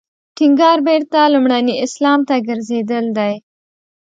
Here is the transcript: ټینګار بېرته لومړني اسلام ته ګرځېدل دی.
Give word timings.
ټینګار 0.35 0.77
بېرته 0.87 1.19
لومړني 1.33 1.75
اسلام 1.85 2.19
ته 2.27 2.35
ګرځېدل 2.47 3.05
دی. 3.17 3.33